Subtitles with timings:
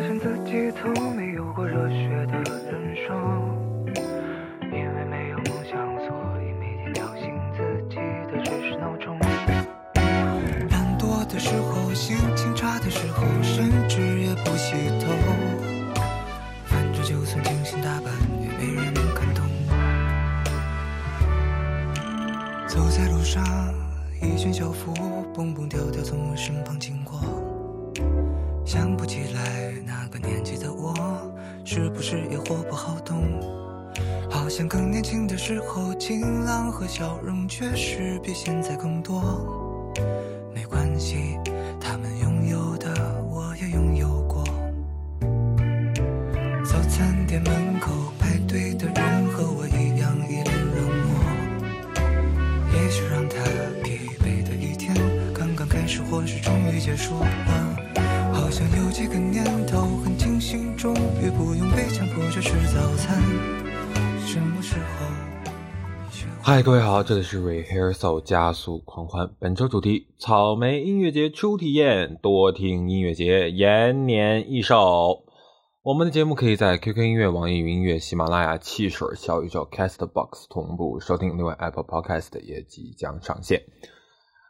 [0.00, 3.14] 发现自己从没有过热血的人生，
[4.72, 7.96] 因为没有梦想，所以每天叫醒自己
[8.32, 9.18] 的只是闹钟。
[10.70, 15.12] 懒惰的时候，心情差的时候，甚至也不洗头。
[16.64, 19.44] 反正就算精心打扮，也没人能看懂。
[22.66, 23.44] 走在路上，
[24.22, 24.94] 一群校服
[25.34, 27.20] 蹦蹦跳跳从我身旁经过。
[28.64, 29.72] 想不起来，
[31.72, 33.22] 是不是也活不好动？
[34.28, 39.69] 好像更年轻的时候，晴朗和笑容确实比现在更多。
[66.62, 69.34] 各位好，这里是 Rehearsal 加速狂欢。
[69.38, 75.24] 本周主题：草莓音乐节初体验，多听音乐节延年益寿。
[75.82, 81.38] 我们的节目可以在 QQ 音乐、网易云音乐、喜马拉雅、汽水、小宇宙、Castbox 同步收听。
[81.38, 83.62] 另外，Apple Podcast 也即将上线。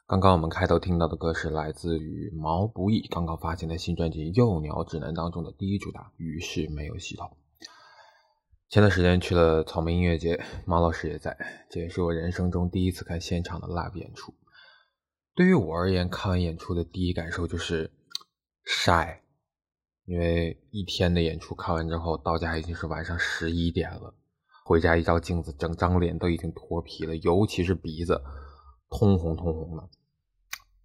[0.08, 7.28] 刚刚我们开头听到的歌是来自于毛不易刚刚发行的新专辑《幼鸟指南》当中的第一主打《于是没有系统》。
[8.70, 11.36] 前段时间去了草莓音乐节，马老师也在，
[11.68, 14.32] 这也是我人生中第一次看现场的 live 演出。
[15.34, 17.90] 对于我而言，看完演出的第一感受就是
[18.64, 19.24] 晒，
[20.04, 24.14] 因为一天的演出看完之后，到家已经是晚上十一点了，
[24.64, 28.22] 回家一照镜子，整张脸都已经脱皮了，尤其是鼻子，
[28.88, 29.82] 通红通红的。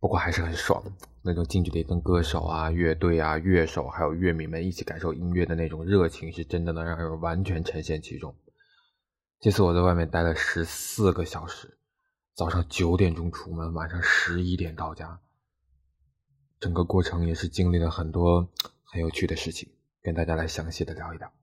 [0.05, 0.83] 不过还是很爽，
[1.23, 8.35] 那种近距离跟歌手啊、乐队啊、乐手还有乐迷们一起感受音乐的那种热情，是真的能让人完全沉陷其中。
[9.39, 11.79] 这次我在外面待了十四个小时，
[12.35, 15.19] 早上九点钟出门，晚上十一点到家，
[16.59, 18.47] 整个过程也是经历了很多
[18.83, 19.67] 很有趣的事情，
[20.03, 21.33] 跟大家来详细的聊一聊。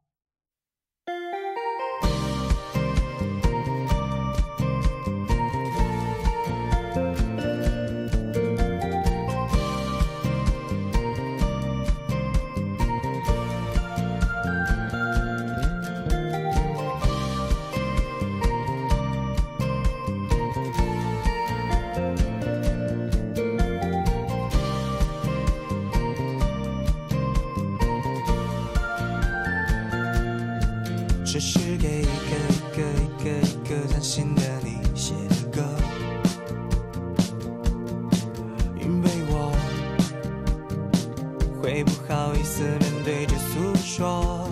[41.84, 44.48] 不好意思面对着诉说，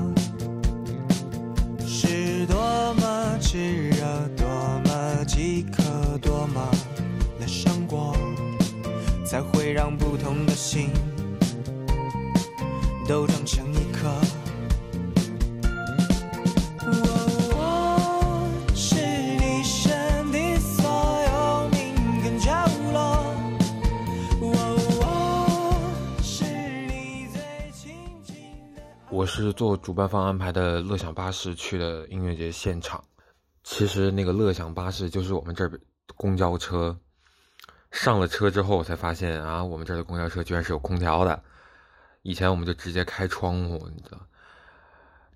[1.87, 2.57] 是多
[2.95, 4.47] 么炽热，多
[4.85, 6.69] 么饥渴，多么
[7.39, 8.17] 的伤过，
[9.25, 10.91] 才会让不同的心
[13.07, 13.90] 都长成一
[29.21, 33.05] 我是坐主办方安排的乐享巴士去的音乐节现场。
[33.63, 35.79] 其实那个乐享巴士就是我们这儿
[36.17, 36.99] 公交车。
[37.91, 41.43] 上了车之后，我才发现啊，我们这儿的公交车居然是有空调的。
[42.23, 44.19] 以前我们就直接开窗户，你知道。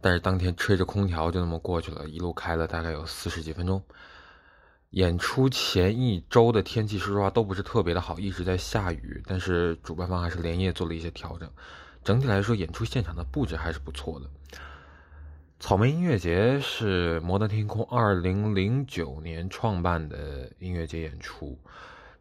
[0.00, 3.84] 但是当天吹着空调就那么过去了，一路开了大概有四十几分钟。
[4.92, 9.22] 演出前一周的天气，说实话都不是特别的好，一直在下雨。
[9.26, 11.46] 但是主办方还是连夜做了一些调整，
[12.04, 14.30] 整体来说演出现场的布置还是不错的。
[15.58, 21.58] 草莓音乐节是摩登天空二零零九年创办的音乐节演出，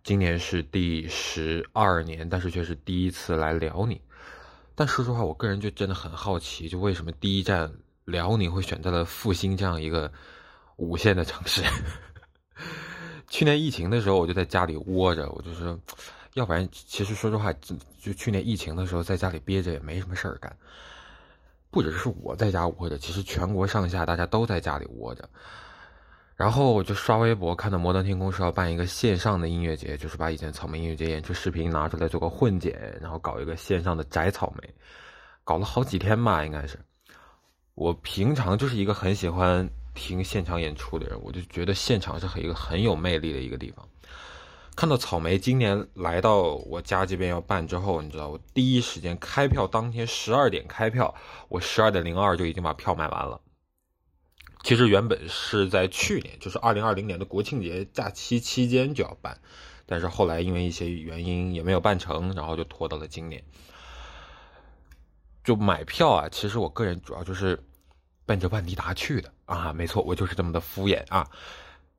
[0.02, 4.00] 今年是第十二年，但是却是第一次来辽宁。
[4.76, 7.70] 但说实话，我个人就真的很好奇，就为什么第一站
[8.06, 10.10] 辽宁会选择了阜新这样一个
[10.78, 11.62] 五线的城市？
[13.28, 15.78] 去年疫情的时候，我就在家里窝着，我就说，
[16.36, 17.54] 要不然，其实说实话，
[18.02, 20.56] 就去年疫情的时候，在家里憋着也没什么事儿干。
[21.70, 25.30] 不只是我在家窝着，其实全国上下大家都在家里窝着。
[26.36, 34.74] 然后我就刷微博，看到摩登天空是要办一个线上的音乐节，就是把以前草莓音乐节演出视频拿出来做个混剪，然后搞一个线上的摘草莓，
[35.44, 36.80] 搞了好几天吧，应该是。
[37.76, 43.88] 我平常就是一个很喜欢听现场演出的人，我就觉得现场是很一个很有魅力的一个地方。
[44.76, 51.14] 看到草莓今年来到我家这边要办之后，你知道，我第一时间开票当天十二点开票，
[51.48, 53.40] 我十二点零二就已经把票买完了。
[54.64, 59.38] 其实原本是在去年，就是二零二零年的国庆节假期期间就要办，
[59.86, 63.44] 但是后来因为一些原因也没有办成，然后就拖到了今年。
[65.44, 67.62] 就买票啊，其实我个人主要就是
[68.26, 71.30] 奔着万迪达去的啊，没错，我就是这么的敷衍啊，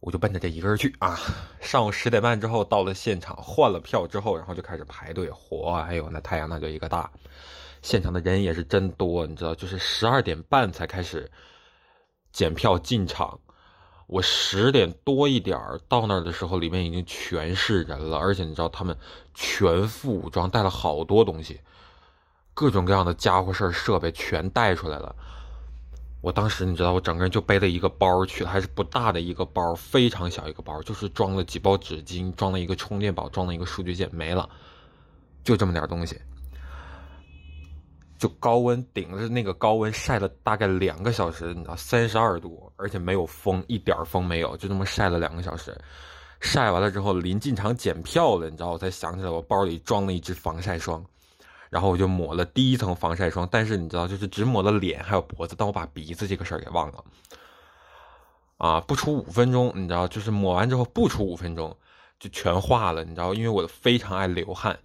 [0.05, 1.19] 我就奔着这一个人去啊。
[1.63, 7.11] 上午十点半之后到了现场，换了票之后，然后就开始排队，嚯，哎呦，那太阳那就一个大，
[7.81, 11.31] 现场的人也是真多，你知道，就是十二点半才开始。
[12.33, 13.39] 检票进场，
[14.07, 15.59] 我十点多一点
[15.89, 18.95] 到那儿的时候，里面已经全是人了，而且你知道他们
[19.33, 21.61] 全副武装，带了好多东西，
[22.53, 25.17] 各种各样的家伙事、设备全带出来了。
[26.25, 34.49] 我当时你知道，我整个人就背了一个包去，还是不大的一个包，非常小一个包，就是装了几包纸巾，装了一个充电宝，装了一个数据线，没了，
[35.43, 36.19] 就这么点东西。
[38.19, 45.79] 就高温顶着那个高温晒了大概两个小时，你知道三十二度，而且没有风，一点风没有，就这么晒了两个小时。
[46.41, 51.05] 晒完了之后，临进场检票了，你知道，我才想起来我包里装了一支防晒霜，
[51.71, 57.05] 然后我就抹了第一层防晒霜，但是你知道，就是只抹了脸还有脖子，但我把鼻子这个事儿给忘了。
[58.57, 61.77] 啊，不出五分钟，你知道，就是抹完之后不出五分钟
[62.19, 64.79] 就全化了，你知道，因为我非常爱流汗。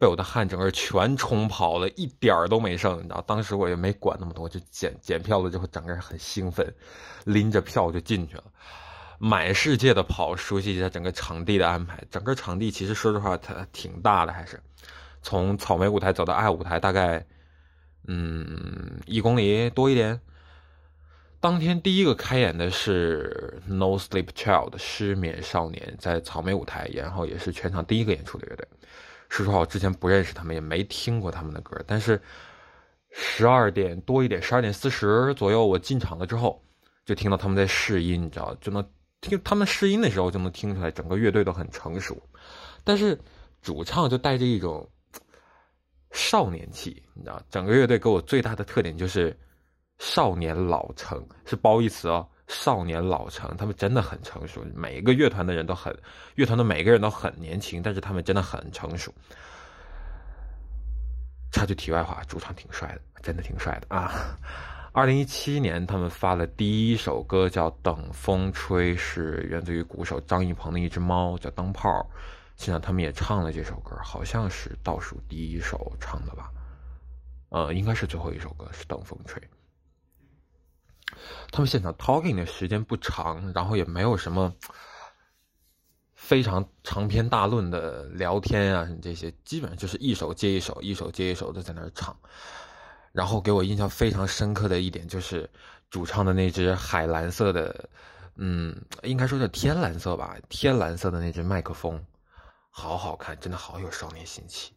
[0.00, 3.20] 被我的汗整个全冲跑了，一点儿都没剩，你知道？
[3.22, 6.72] 当时我也没管那么多，就检检票了之后，整个人很兴奋，
[7.24, 8.44] 拎着票就进去了，
[9.18, 12.00] 满世界的跑，熟悉一下整个场地的安排。
[12.12, 14.62] 整个场地其实说实话，它挺大的，还是
[15.22, 17.24] 从草莓舞台走到爱舞台，大概
[18.06, 20.20] 嗯一公里多一点。
[21.40, 28.66] 当天第一个开演的是 No Sleep Child 失眠少年，在草莓舞台，然后也是全场第一个演出的乐队。
[29.28, 31.80] 说实话，我之前不认识他们，也没听过他们的歌。
[31.86, 32.20] 但是
[33.12, 36.60] 十二点多一点，十二点四十左右，我进场了之后，
[37.04, 38.84] 就听到他们在试音，你知道，就能
[39.20, 42.20] 听他们试音的时候，就能听出来整个乐队都很成熟。
[42.82, 43.16] 但是
[43.62, 44.88] 主唱就带着一种
[46.12, 49.36] 少年气，你知道，整个乐队给我最大的特点就是
[49.98, 52.26] 少年老成，是褒义词哦。
[52.48, 54.64] 少年老成，他们真的很成熟。
[54.74, 55.94] 每一个乐团的人都很，
[56.34, 59.12] 乐团的每个人都很年轻，但是他们真的很成熟。
[61.52, 64.34] 插句题外话，主唱挺帅的，真的挺帅的啊！
[64.92, 72.04] 二零一七年，他们发了第一首歌叫《等风吹》，是源自于鼓手张艺鹏的一只猫，叫灯泡。
[72.58, 76.50] 现在他们也唱了这首歌，好像是倒数第一首唱的吧？
[77.50, 79.40] 呃，应该是最后一首歌，是《等风吹》。
[81.52, 84.52] 他们现场 talking 的时间不长，然后也没有什么
[86.14, 92.14] 非常长篇大论的聊天啊，这些基本上就是一首接一首，一首接一首的在那儿唱。
[93.12, 95.48] 然后给我印象非常深刻的一点就是
[95.90, 97.88] 主唱的那只海蓝色的，
[98.34, 102.04] 嗯，应该说是天蓝色吧，天蓝色的那只麦克风，
[102.78, 104.72] 好好看，真的好有少年心气。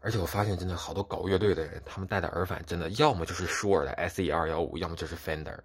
[0.00, 5.58] 而且我发现，真的好多搞乐队的人，他们戴的耳返真的要么就是舒尔的 S E 二幺五，要么就是 Fender。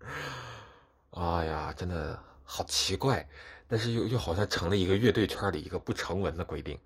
[1.12, 3.28] 哎呀，真的好奇怪，
[3.68, 6.76] 但是又又好像成了一个乐队圈里一个不成文的规定。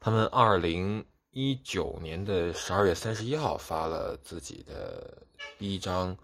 [0.00, 5.22] 他们二零一九年的十二月三十一号发了自己的
[5.56, 6.16] 第一张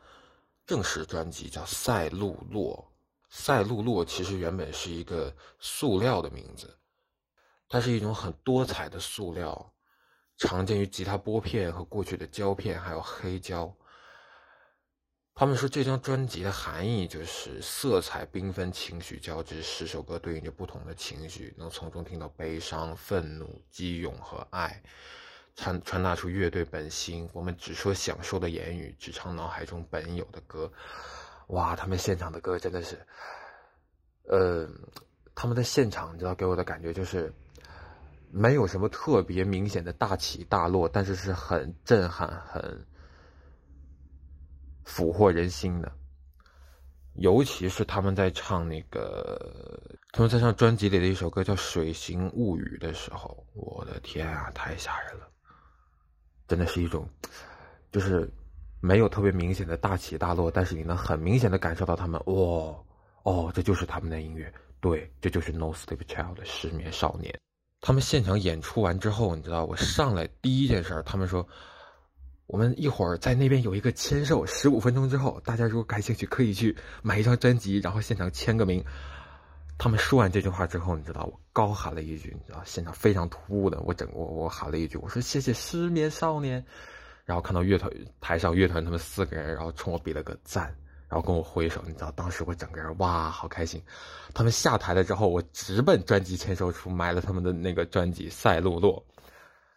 [0.66, 2.76] 正式专辑，叫《赛璐珞》。
[3.34, 6.78] 赛璐珞其实原本是一个塑料的名字。
[7.66, 9.72] 它是一种很多彩的塑料，
[10.36, 13.74] 常见于吉他拨片和过去的胶片，还有黑胶。
[15.34, 24.82] 他们说这张专辑的含义就是色彩缤纷，情绪交织，十首歌对应着不同的情绪，能从中听到悲伤、愤怒、激勇和爱，
[25.56, 27.26] 传传达出乐队本心。
[27.32, 30.70] 我们只说享受的言语，只唱脑海中本有的歌。
[31.52, 32.98] 哇，他们现场的歌真的是，
[34.24, 34.68] 呃，
[35.34, 37.32] 他们在现场，你知道给我的感觉就是。
[38.34, 42.86] 没有什么特别明显的大起大落，但是是很震撼、很
[44.84, 45.92] 俘获人心的。
[47.12, 55.28] 尤其是他们在唱那个，他们在唱专辑里的一首歌叫《水形物语》的时候，我的天啊，太吓人了！
[56.48, 57.06] 真的是一种，
[57.90, 58.32] 就是
[58.82, 62.74] 没有特别明显的大起大落，但是你能很明显的感受到他们，哇，
[63.22, 67.38] 哦，这就是他们的音乐，对，这就是 No Sleep Child 的失眠少年。
[67.80, 71.46] 他们现场演出完之后，你知道我上来第一件事他们说，
[72.48, 78.84] 我们一会儿在那边有一个签售，十五分钟之后，大家如果感兴趣可以去买一张专辑，然后现场签个名。
[79.78, 86.64] 他们说完这句话之后，你知道我高喊了一句，你知道现场非常突兀的，我整我我喊了一句，我说谢谢失眠少年，
[87.24, 90.74] 然后看到乐团台上乐团他们四个人，然后冲我比了个赞。
[91.08, 93.82] 然后跟我挥手，你知道，当时我整个人哇，好开心。
[94.32, 98.98] 他们下台了之后，我直奔专辑签售处买了他们的那个专辑《赛璐珞》。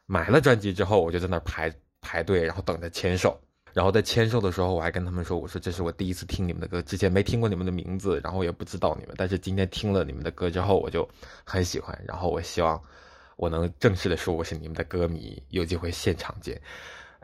[0.06, 3.38] 买了专辑之后，我就在那排排队，然后等着签售。
[3.74, 9.14] 然后在签售的时候，我还跟他们说：“我说这是我第一次听你们的歌，之前没听过你们的名字，然后也不知道你们。
[9.18, 11.06] 但是今天听了你们的歌之后，我就
[11.44, 12.02] 很喜欢。
[12.08, 12.82] 然后我希望
[13.36, 16.62] 我能正式的说我是你们的歌迷，有机会现场见。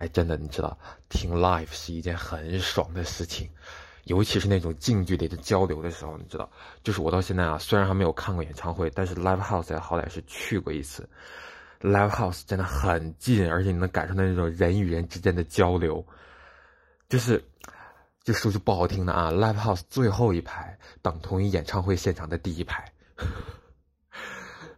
[0.01, 0.75] 哎，真的，你知道，
[1.09, 3.47] 听 live 是一件很爽的事情。”
[4.05, 6.49] 尤其是那种近距离的交流的时候，你知道，
[6.83, 11.07] 就是我到现在啊，虽然还没有看过演唱会，但是 live house 好歹是去过一次。
[11.81, 16.03] live house 真的很近，而且你能感受到那种人与人之间的交流。
[17.07, 17.43] 就是，
[18.23, 22.91] 就说句不好听的啊，live house 最后一排等同于演唱会现场的第一排。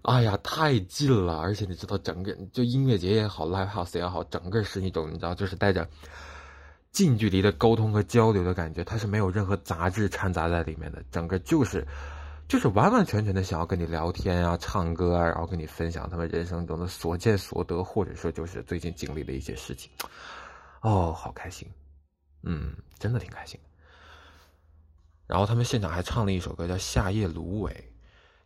[0.03, 5.87] 哎呀，太近了，而且你知道，整个就音乐节也好，live house 也好，整个是一种你知道，就是带着。
[6.91, 11.83] 近距离的沟通和交流的感觉，它是没有任何杂质掺杂在里面的，整个就是，
[12.47, 19.89] 就是完完全全的想要跟你聊天啊、唱歌啊，然后跟你分享他们人生中的所见所得，或者说就是最近经历的一些事情。
[20.81, 21.67] 哦，好开心，
[22.43, 23.59] 嗯，真的挺开心。
[25.25, 27.71] 然后他们现场还唱了一首歌叫《夏夜芦苇》，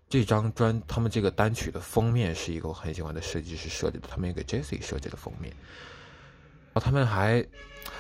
[0.10, 5.54] 这张专他们这个单曲的封面是一个我很喜欢的设计师设计的，他们一个 Jesse 设计的封面。
[6.76, 7.44] 他们还，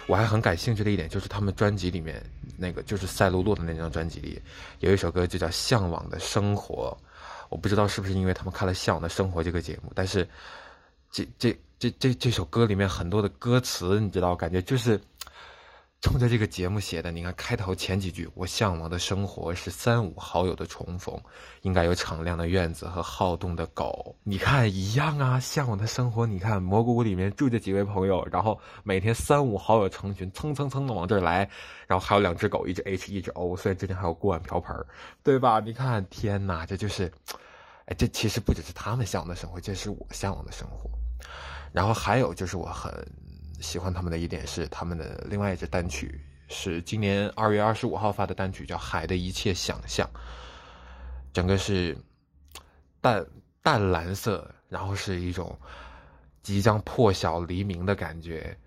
[0.06, 2.24] 我还很感兴趣的一点就是，他们专辑里面
[2.56, 4.42] 那个就是赛璐珞的那张专辑里，
[4.80, 6.96] 有一首歌就叫《向往的生活》。
[7.50, 10.28] 我不知道是不是因为他们看了《向往的生活》这个节目，但是
[11.12, 15.02] 这这这这这首歌里面很多的歌词，你知道，感觉就是。
[16.00, 21.20] 冲着这个节目写的，你看开头前几句，我向往的生活是三五好友的重逢，
[21.64, 24.16] 应该有敞亮的院子和好动的狗。
[24.24, 26.26] 你看一样啊，向往的生活。
[26.26, 31.50] 你看蘑菇屋里面住着几位朋友，然后每天三五好友成群，蹭蹭蹭的往这儿来，
[31.88, 34.76] 然后还有两只狗，一只 H，一只 O，虽然之前还有锅碗瓢盆，
[35.24, 35.60] 对吧？
[35.60, 37.12] 你看，天哪，这就是，
[37.86, 40.88] 哎，这其实不只是他们向往的生活，这是我向往的生活。
[41.74, 42.94] 然后还有就是我很。
[43.60, 50.08] 喜欢他们的一点是，他们的另外一支单曲是今年二月二十五号发的单曲，叫《海的一切想象》，
[51.34, 51.98] 整个是
[53.02, 53.26] 淡
[53.62, 55.58] 淡蓝色，然后是一种
[56.44, 58.58] 即将破晓黎明的感觉，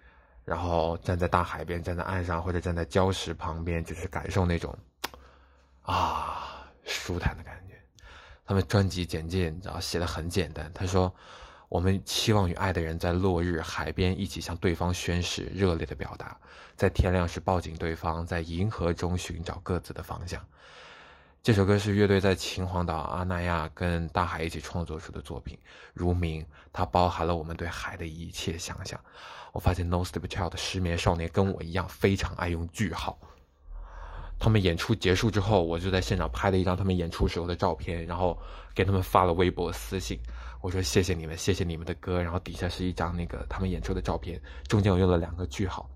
[0.44, 4.76] 然后站在大海边，站在岸上或者站在礁石旁边，就是感受那种
[5.82, 7.74] 啊舒坦的感觉。
[8.44, 11.14] 他们专辑简介你知道写的很简单，他说。
[11.70, 16.36] 我们期望与爱的人在落日海边一起向对方宣誓热烈的表达，
[16.74, 20.44] 在天亮时抱紧对方，在银河中寻找各自的方向。
[21.44, 25.56] 这首歌是乐队在秦皇岛阿那亚跟大海一起创作出的作品，
[25.94, 29.00] 如名，它包含了我们对海的一切想象。
[29.52, 33.16] 我发现 No Sleep Child 的失眠少年跟我一样非常爱用句号。
[34.40, 38.36] 他们演出结束之后，我就在现场拍了一张他们演出时候的照片，然后
[38.74, 40.18] 给他们发了微博私信。
[40.60, 45.88] 我说谢谢你们，谢谢你们的歌，然后底下是一张那个他们演出的照片，中间我用了两个句号。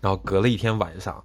[0.00, 1.24] 然后隔了一天晚上，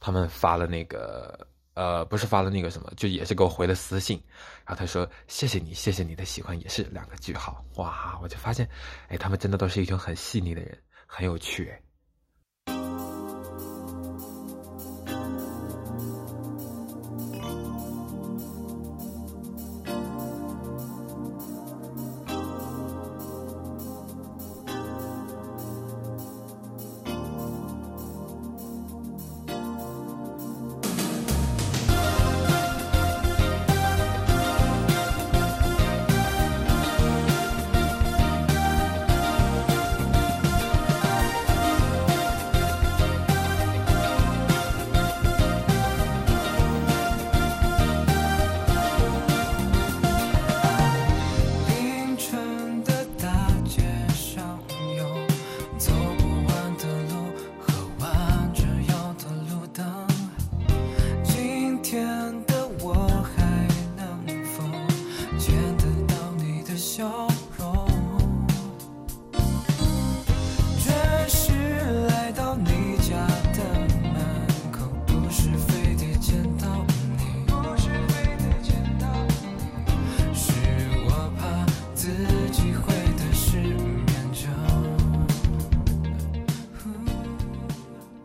[0.00, 4.22] 他们发了那个呃，不是发了那个什么，就也是给我回了私信，
[4.64, 7.64] 然后他说谢谢你，谢谢你的喜欢，也是两个句号。
[7.76, 8.68] 哇，我就发现，
[9.08, 11.74] 哎，他们真的都是一群很细腻的人，很有趣。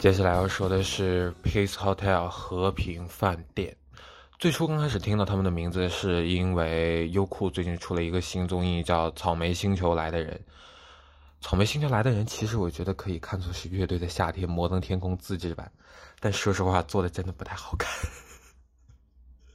[0.09, 3.77] 接下来要说的是 Peace Hotel 和平饭店，
[4.39, 10.33] 最初刚开始听到他们的名字，是因为优酷最近出了一个新综艺，叫《草莓星球来的人》。
[11.47, 15.71] 草莓星球来的人，其实我觉得可以看作是乐队的夏天摩登天空自制版，
[16.19, 17.87] 但说实话，做的真的不太好看。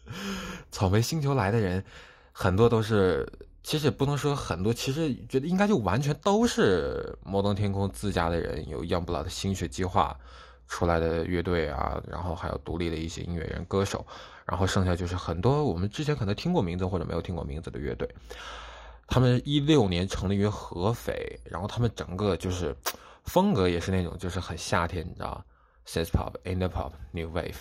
[0.71, 1.85] 草莓星球来的人，
[2.31, 3.29] 很多都是，
[3.65, 10.17] 其实也不能说很多，其实觉得应该就完全都是摩登天空自家的人，有样不老的心血计划
[10.69, 14.07] 出来的乐队啊，然后还有独立的一些音乐人、歌手。
[14.47, 18.07] 然后剩下就是很多我们之前可能听过名字或者没有听过名字的乐队，
[19.07, 22.77] 他们一六年成立于合肥，然后他们整个就是
[23.25, 25.43] 风格也是那种就是很夏天，你知道
[25.87, 27.55] ，synth pop、indie pop、new wave，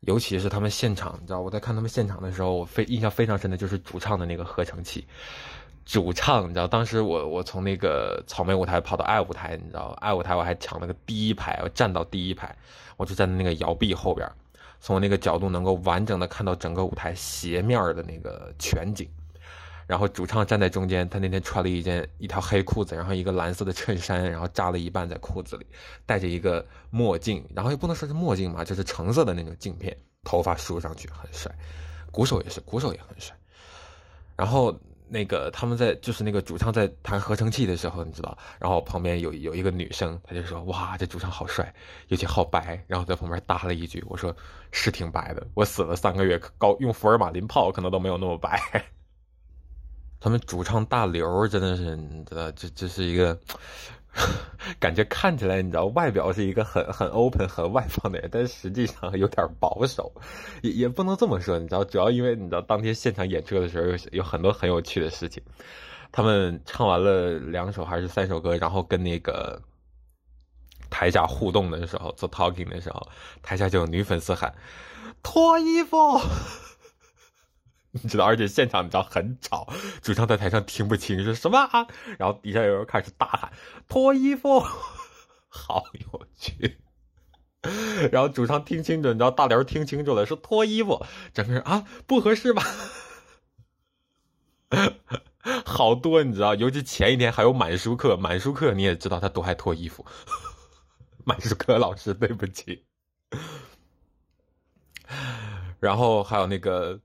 [0.00, 5.06] 尤其是他们现场，你知道我在看他们现场的时候，我非印象非常深的就是主唱的那个合成器，
[5.84, 12.56] 主唱，你知道当时我我从那个草莓舞台跑到爱舞台，你知道爱舞台我还抢了个第一排，我站到第一排，
[12.96, 14.26] 我就站在那个摇臂后边。
[14.80, 19.08] 从那个角度能够完整的看到整个舞台斜面的那个全景，
[19.88, 25.66] 然后主唱站在中间，他那天穿了一件一条黑裤子，然后一个蓝色的衬衫，然后扎了一半在裤子里，
[26.06, 31.50] 戴着一个墨镜，然后也不能说是墨镜嘛，就是橙色的那种镜片，头发梳上去很帅，
[32.12, 33.34] 鼓手也是，鼓手也很帅，
[34.36, 34.78] 然后。
[35.10, 41.74] 那个他们在就是那个主唱在弹合成器的时候，你知道，然后旁边有有一个女生，她就说：“哇，这主唱好帅，
[42.08, 44.36] 尤其好白。”然后在旁边搭了一句：“我说
[44.70, 48.60] 是挺白的，我死了三个月，高用福尔马林泡可能都没有那么白。”
[50.20, 53.38] 他们主唱大刘真的是，你知道，这这是一个。
[54.80, 60.12] 感觉看起来，你知道，外表是一个很很 open、很外放的人，但实际上有点保守，
[60.62, 65.40] 也也不能这么说，你知道，主要因为你知道，当天现场演出的时候有有很多很有趣的事情。
[66.10, 69.62] 他们唱完了两首还是三首歌，然后跟那个
[70.90, 73.06] 台下互动的时候，做 talking 的时候，
[73.40, 74.52] 台下就有女粉丝喊
[75.22, 75.96] ：“脱衣服。”
[77.90, 79.66] 你 知道，而且现场你知道很吵，
[80.02, 81.86] 主唱在台上听不清是什么啊，
[82.18, 83.52] 然后底下有人开始大喊
[83.88, 84.60] 脱衣服，
[85.48, 86.78] 好有趣。
[88.12, 92.62] 然后主唱听清楚，你知道大刘听清楚了，说脱衣服，整个人啊不合适吧？
[95.64, 100.04] 好多你知道，尤其前一天还有满舒克，满舒克你也知道他多爱脱衣服。
[101.24, 102.84] 满舒克老师对不起。
[105.80, 107.00] 然后还有那个。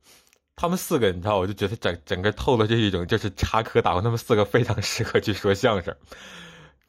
[0.56, 5.96] 他们四个，你知道，我就觉得整整个透露着一种就是插科打诨，他们四个非常适合去说相声。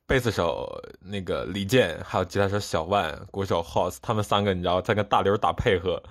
[0.06, 6.02] 贝斯手那个李健，还有吉他手小万，鼓手 House，他们三个你知道在跟大刘打配合。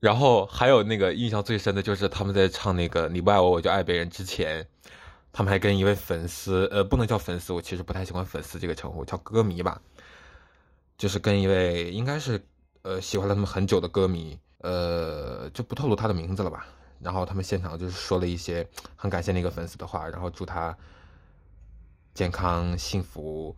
[0.00, 4.66] 然后还有那个印象最深的就是他们在唱那个你不爱我我就爱别人之前，
[5.32, 9.80] 他们还跟一位粉丝，呃，不能叫粉丝，我其实不太喜欢粉丝这个称呼，叫歌迷吧，
[10.96, 12.44] 就是跟一位应该是
[12.82, 14.38] 呃喜欢了他们很久的歌迷。
[14.58, 16.66] 呃，就不透露他的名字了吧。
[17.00, 18.66] 然后他们现场就是说了一些
[18.96, 20.76] 很感谢那个粉丝的话，然后祝他
[22.14, 23.54] 健康幸福。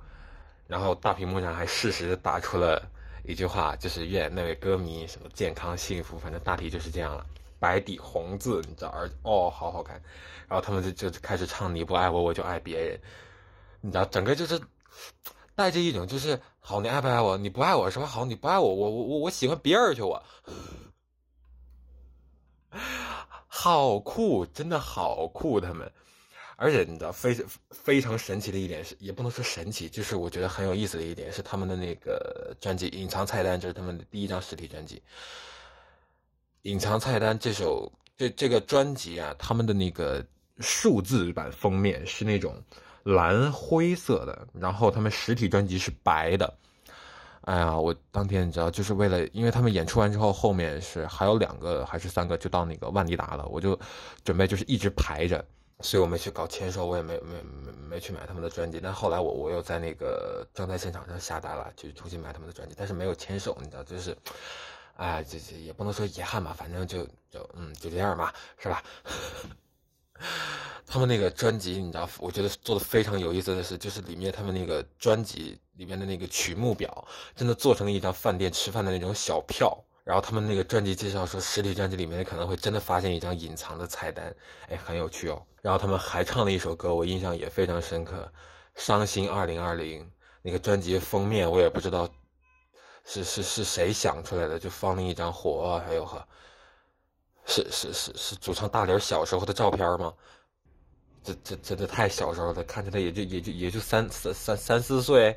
[0.66, 2.80] 然后大屏幕上还适时打出了
[3.24, 7.26] 一句话，就是愿那位歌迷什么健康幸福，反正大体就是这样了。
[7.58, 8.88] 白底红字，你知道？
[8.88, 10.00] 而哦，好好看。
[10.48, 13.00] 然后他们就就开始唱你不爱我，我就爱别人。
[13.80, 14.60] 你知道，整个就是
[15.54, 17.36] 带着一种就是好，你爱不爱我？
[17.36, 18.06] 你不爱我是吧？
[18.06, 20.22] 好，你不爱我，我我我我喜欢别人去我。
[23.46, 25.60] 好酷，真的好酷！
[25.60, 25.90] 他们，
[26.56, 27.36] 而且你知道，非
[27.70, 34.96] 非常神奇的一点是，也不能说神奇，就是我觉得很有意思的一点是，他们的那个专辑《隐藏菜单》，这是他们的第一张实体专辑。
[36.62, 40.24] 《隐藏菜单》这首这这个专辑啊，他们的那个
[40.60, 42.54] 数字版封面是那种
[43.02, 46.54] 蓝灰色的，然后他们实体专辑是白的。
[47.42, 53.78] 哎呀，我当天你知道，就是为了，因为他们演出完之后，后面是还有两个还是三个，就到那个万迪达了，我就
[54.22, 55.42] 准备就是一直排着，
[55.80, 58.78] 所以我没去搞签售，我也没没没没去买他们的专辑。
[58.78, 64.14] 但后来我我又在那个正在现场上下单了，就重新买他们的专辑，但是没有签售，你知道，就是，
[64.96, 68.82] 哎，这这也不能说遗憾吧，反正就就嗯就这样吧，是吧？
[70.86, 77.06] 他们那个专辑，你知道，我觉得做的非常有意思的是，就是里面他们那个专辑里面的那个曲目表，
[77.36, 79.76] 真的做成了一张饭店吃饭的那种小票。
[80.02, 84.34] 然后他们那个专辑介绍说，实体专辑里面可能会真的发现一张隐藏的菜单，
[84.68, 85.40] 哎，很有趣哦。
[85.62, 88.32] 然后他们还唱了一首歌，我印象也非常深刻，
[88.82, 90.02] 《伤心二零二零》
[90.42, 92.08] 那个专辑封面，我也不知道
[93.04, 96.26] 是是是谁想出来的，就放了一张火，还有和。
[97.50, 100.14] 是是是是主唱大刘小时候的照片吗？
[101.24, 105.36] 这这真的太小时候了，看起来也就也就也就三三三三四岁，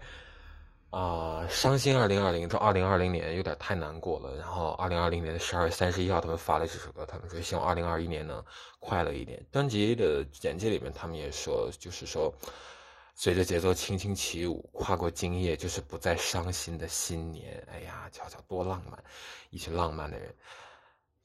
[0.92, 4.38] 啊，伤心二零二零，到二零二零年有点太难过了。
[4.38, 8.46] 然后二零二零年的十二月三十一号，他们发了这首歌，他们说希望二零二一年呢
[8.80, 9.44] 快乐一点。
[9.52, 12.32] 专辑的简介里面，他们也说，就是说
[13.16, 17.68] 随着节奏轻轻起舞，跨过今夜，就是不再伤心的新年。
[17.74, 19.04] 哎呀，瞧瞧多浪漫，
[19.50, 20.34] 一群浪漫的人。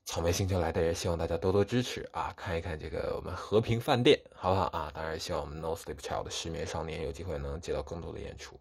[0.09, 2.33] 草莓星球来的人，希望大家多多支持啊！
[2.35, 4.91] 看一看这个我们和平饭店，好不好啊？
[4.95, 8.59] 当然，希望我们 No Sleep Child 的失眠少年有机会能接到更多的演出。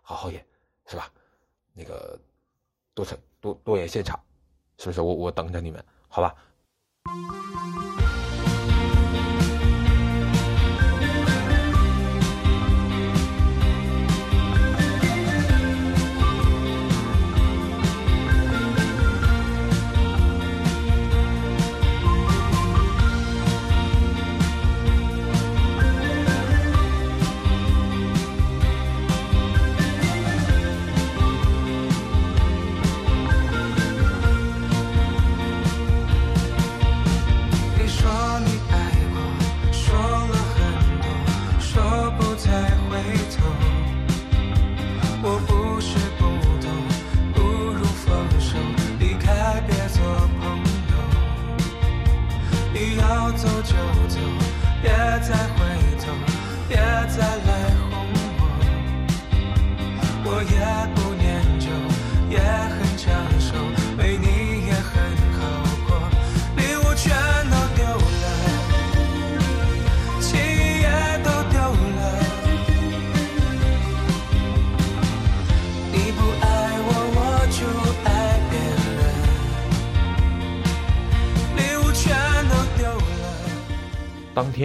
[0.00, 0.46] 好好演，
[0.86, 1.10] 是吧？
[1.74, 2.16] 那个
[2.94, 4.16] 多成多多演现场，
[4.78, 5.00] 是不是？
[5.00, 6.36] 我我等着你们，好吧？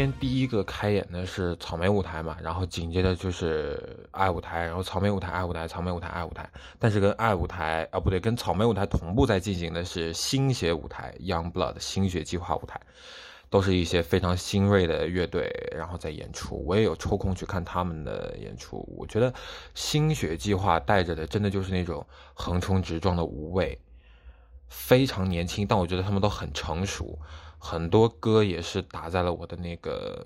[0.01, 6.49] 天第一个开演的是草莓舞台嘛，然后紧接着就是爱舞台，然后草莓舞台、爱舞台、草莓舞台、爱舞台。
[6.79, 12.81] 但是跟爱舞台啊不对，跟草莓舞台同步在进行的是新血舞台 （Young Blood） 新血计划舞台，
[13.51, 16.63] 都是一些非常新锐的乐队，然后在演出。
[16.65, 19.31] 我也有抽空去看他们的演出，我觉得
[19.75, 23.77] 新血计划带着的真的就是那种横冲直撞的无畏，
[24.67, 27.19] 非常年轻，但我觉得他们都很成熟。
[27.63, 30.25] 很多歌也是打在了我的那个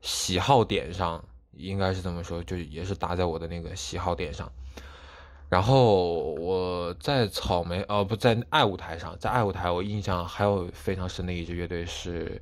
[0.00, 4.50] 喜好点上，应该是这么说，就也是打在我的那个喜好点上。
[5.50, 12.40] 然后我在草莓，呃，不在爱舞台上，在爱舞台，我印象还有非常深的一支乐队是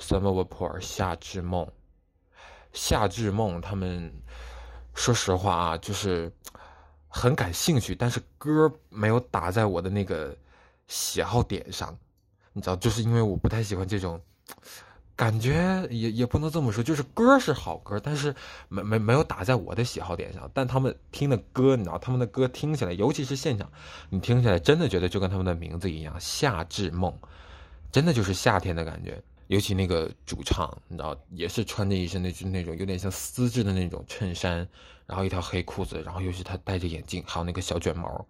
[0.00, 1.66] Summer Vapor 夏至梦。
[2.72, 4.12] 夏至梦他们，
[4.92, 6.30] 说实话啊，就是
[7.06, 10.36] 很感兴趣，但是歌没有打在我的那个
[10.88, 11.96] 喜好点上。
[12.52, 14.20] 你知道，就是因为我不太喜欢这种
[15.14, 18.34] 感觉，也也不能这么说，就是歌是好歌，但是
[18.68, 20.50] 没没没有打在我的喜好点上。
[20.52, 23.70] 但他们听的歌，你知道，他们的歌听起来，尤其是现场，
[24.10, 27.16] 你听起来真的觉得就跟他们的名字一样，夏至梦，
[27.90, 29.22] 真的就是夏天的感觉。
[29.48, 34.66] 尤其那个主唱，你知道，也是穿着一身那那种有点像丝质的那种衬衫，
[35.06, 38.26] 然后一条黑裤子，然后尤其他戴着眼镜，还有那个小卷毛，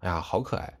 [0.00, 0.78] 哎呀，好可爱。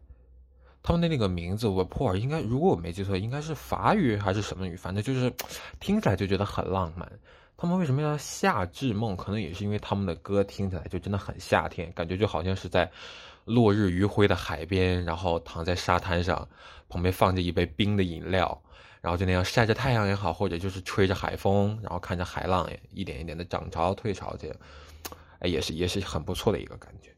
[0.82, 4.76] 他们的那个名字 v a p o r 应该如果我没记错，应该是法语还是什么语？
[4.76, 5.30] 反正就是
[5.80, 7.10] 听起来就觉得很浪漫。
[7.56, 9.16] 他们为什么要夏至梦？
[9.16, 12.88] 可能也是因为他们的歌听起来就真的很夏天，感觉就好像是在
[13.44, 16.48] 落日余晖的海边，然后躺在沙滩上，
[16.88, 18.62] 旁边放着一杯冰的饮料，
[19.00, 24.56] 然后就那样晒着太阳也好，或者就是吹着海风，然后看着海浪一点一点的涨潮退潮，这样，
[25.40, 27.10] 哎，也是也是很不错的一个感觉。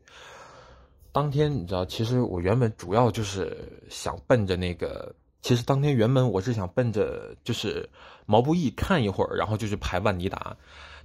[1.12, 3.57] 当天你知道，其实我原本主要就是
[3.88, 7.88] 想奔着那个，其实当天原本我是想奔着就是
[8.27, 10.57] 毛不易看一会儿，然后就去排万妮达，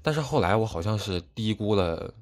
[0.01, 2.13] 但是后来我好像是低估了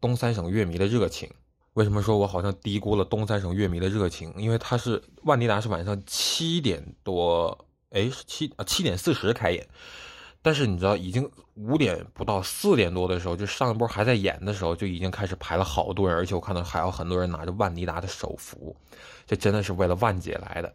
[0.00, 1.28] 东三省乐迷的热情。
[1.74, 4.32] 为什么说我好像低估了东三省乐迷的热情？
[4.36, 9.66] 因为他是万妮达是晚上七点多，哎，是七啊七点四十开演。
[10.44, 18.76] 但是你知道，已经五点不到四点多的时候，就上一波还在演的时候，就已经开始排了好多人，而且我看到还有很多人拿着万妮达的手幅，
[19.24, 20.74] 这真的是为了万姐来的。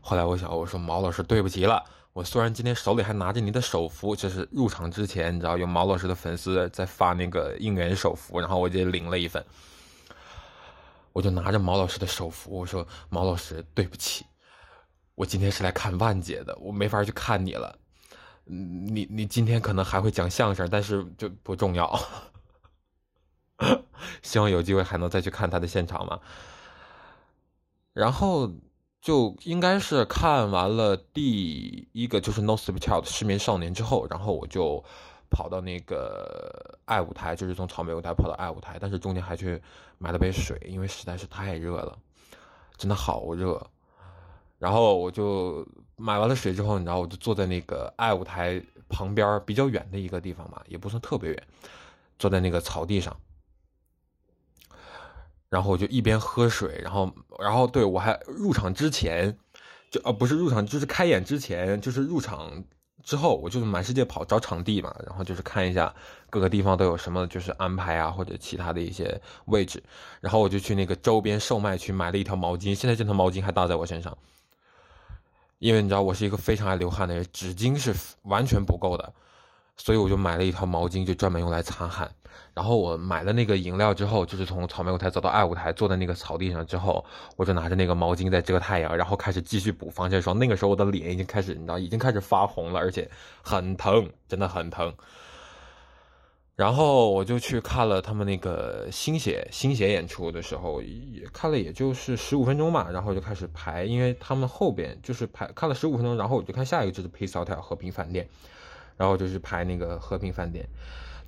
[0.00, 9.44] 后来我想，我说毛老师对不起了，我虽然今天手里还拿着你的手幅，这是入场之前，你知道有毛老师的粉丝在发那个应援手幅，然后我就领了一份，
[11.12, 14.24] 我就拿着毛老师的手幅，我说毛老师对不起。
[15.20, 17.78] 我今天是来看万姐的，我没法去看你了。
[18.44, 22.00] 你你今天可能还会讲相声，但是就不重要。
[24.22, 26.20] 希望有机会还能再去看他的现场嘛。
[27.92, 28.50] 然后
[29.02, 34.82] 就应该是看完了第一个就是《No Sleep Child》失眠少年之后，然后我就
[35.28, 39.60] 跑到那个爱舞台，就是从草莓舞台跑到爱舞台，但是中间还去
[39.98, 41.98] 买了杯水，因为实在是太热了，
[42.78, 43.70] 真的好热。
[44.60, 51.42] 然后我就买完了水之后，你知道，我就坐在那个爱舞台旁边比较远的一个地方嘛，也不算特别远，
[52.18, 53.16] 坐在那个草地上。
[55.48, 59.36] 然后我就一边喝水，然后，然后对我还入场之前，
[59.90, 62.62] 就呃不是入场，就是开演之前，就是入场
[63.02, 65.92] 之后，我就是满世界跑找场地嘛，然后就是看一下
[66.28, 69.82] 各个地方都有什么就是安排啊，或者其他的一些位置，
[70.20, 74.16] 然后我就去那个周边售卖区买了一条毛巾，现在这条毛巾还搭在我身上，
[75.60, 79.12] 因为你知道我是一个非常爱流汗的人，纸巾是完全不够的，
[79.76, 82.10] 所以我就买了一套毛巾，就专门用来擦汗。
[82.54, 87.04] 然后我买了那个饮料之后，就是从草莓舞台走到爱舞台，坐在那个草地上之后，
[87.36, 90.38] 我就拿着那个毛巾在遮太阳，然后开始继续补防晒霜。
[90.38, 93.08] 那个时候我的脸已经开始，你知道，已经开始发红了，而且
[93.42, 94.92] 很疼，真的很疼。
[96.60, 102.90] 然后我就去看了他们那个新血新血演出的时候，也看了，也就是十五分钟吧。
[102.92, 108.28] 然后就开始排，因为他们后边就是排看了十五分钟，然后我就看下一个就是 Peace Hotel 和平饭店，
[108.98, 110.68] 然后就是排那个和平饭店。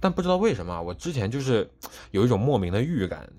[0.00, 1.66] 但不知道为什么，我之前就是
[2.10, 3.32] 有一种莫名的预感，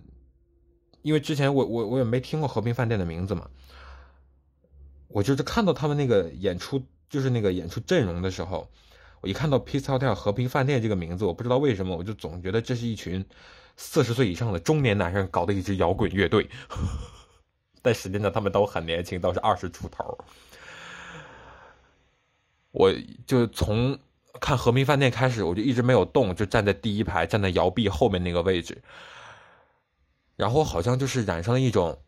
[1.03, 3.47] 因为之前我我我也没听过和平饭店的名字嘛，
[5.09, 8.67] 我就是看到他们那个演出，就是那个演出阵容的时候，
[9.23, 13.25] 我一看到 Peace Hotel 和平饭店这个名字，我不知道为什么，我就总觉得这是一群
[13.77, 16.47] 四十岁以上的中年男人搞的一支摇滚乐队，
[17.81, 20.17] 但实际上他们都很年轻，都是二十出头，
[22.71, 22.93] 我
[23.25, 23.97] 就从。
[24.41, 28.81] 看和平饭店开始，我就一直没有动，就站在第一排，站在摇臂后面那个位置。
[30.35, 32.01] 然后好像就是染上了一种，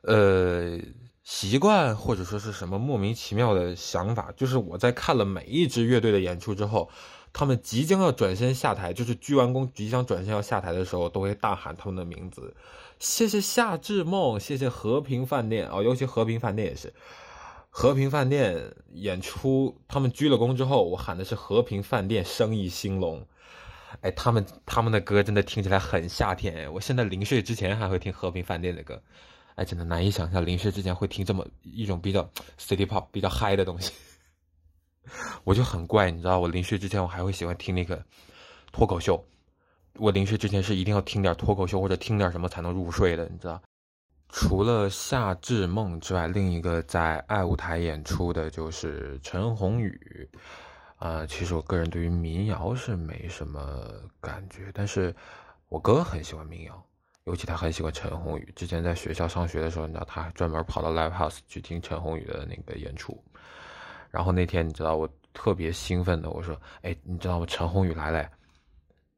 [0.00, 0.78] 呃，
[1.26, 6.88] 习惯或者说是什么莫名其妙的想法，就是我在看了每一支乐队的演出之后，
[7.32, 12.54] 他们即将要转身下台，就是鞠完躬即将转身要下台的时候，都会大喊他们的名字。
[13.00, 16.94] 谢谢夏至梦，谢谢和平饭店哦，尤其和平饭店也是。
[17.70, 23.26] 和平饭店演出，他们鞠了躬之后，我喊的是和平饭店生意兴隆。
[24.00, 26.68] 哎，他们他们的歌真的听起来很夏天哎！
[26.68, 29.02] 我现在临睡之前还会听和平饭店的歌，
[29.56, 32.22] 哎，真的难以想象临睡之前会听这么一种比较
[32.58, 33.92] city pop 比较嗨的东西。
[35.44, 38.02] 我就很怪，你知道，我临睡之前我还会喜欢听那个
[38.72, 39.22] 脱口秀。
[39.98, 43.60] 我临睡之前是一定要听点脱口秀或者听点什么才能入睡的，你知道。
[44.28, 50.28] 除了夏至梦之外，另一个在爱舞台演出的就是陈鸿宇。
[50.98, 55.14] 啊，其实我个人对于民谣是没什么感觉，但是
[55.68, 56.86] 我哥很喜欢民谣，
[57.26, 58.52] 尤其他很喜欢陈鸿宇。
[58.56, 63.20] 之前在学校上学的时候，你知道他还专门跑到 live house 去听陈鸿宇的那个演出。
[64.10, 67.46] 然后那天你知道我特别兴奋的，我说：“哎，你知道吗？
[67.46, 68.28] 陈鸿宇来了。”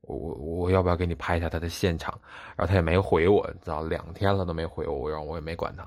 [0.01, 2.19] 我我我要不要给你拍一下他的现场？
[2.57, 5.87] 然后他也没回我，你知道，两天了都没回我，然后我也没管他。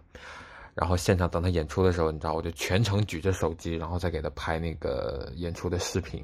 [0.75, 6.23] 然后现场等他演出的时候，你知道，我就全程举着手机，然后再给他拍那个演出的视频。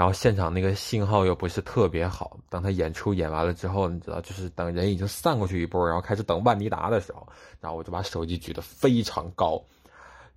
[0.00, 7.28] 然后现场那个信号又不是特别好，等他演出演完了之后，你知道，就是等人已经散过去一波，然后开始等万妮达的时候，
[7.60, 9.62] 然后我就把手机举得非常高。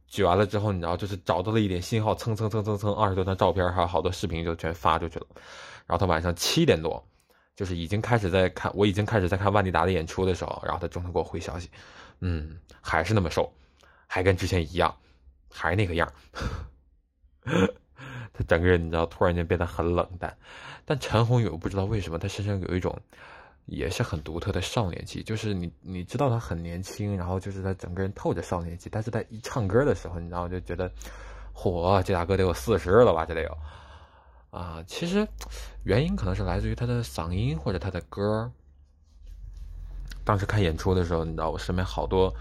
[0.05, 5.27] 举完了之后，你知道，就是找到了一点信号，蹭蹭蹭蹭蹭，二十多张照片还有好多视频就全发出去了。
[5.85, 7.01] 然后他晚上七点多，
[7.55, 11.69] 就是已经开始在看，我已经开始在看万妮达的演出的时候，然后他中途给我回消息，
[12.19, 13.49] 嗯，还是那么瘦，
[14.07, 14.93] 还跟之前一样，
[15.49, 16.11] 还那个样
[18.33, 20.35] 他整个人你知道，突然间变得很冷淡。
[20.85, 22.99] 但陈鸿宇我不知道为什么他身上有一种，
[23.65, 30.91] 也是很独特的少年气，就是你你知道他很年轻，然后就是他整个人透着少年气，但是他一唱歌的时候，你知道就觉得，
[31.55, 33.57] 嚯，这大哥得有四十了吧，这得有。
[34.51, 35.27] 啊，其实
[35.83, 38.51] 原因可能是来自于他的嗓音或者他的歌。
[40.25, 42.33] 当时看演出的时候，你知道我身边好多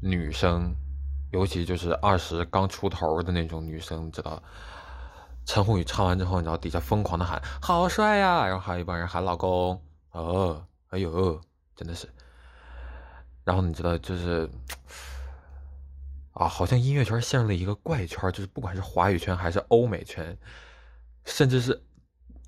[0.00, 0.74] 女生，
[1.32, 4.42] 尤其就是二十刚出头的那种女生，你知道，
[5.50, 9.82] 陈鸿宇唱完之后，你知道底下疯狂的喊“好帅呀”，然后还有一帮人喊“老公”，
[10.12, 11.40] 哦，哎呦，
[11.74, 12.08] 真的是。
[13.42, 14.48] 然后你知道就是，
[16.34, 20.38] 啊，好像音乐圈陷入了一个怪圈，就是不管是华语圈还是欧美圈。
[21.24, 21.82] 甚至是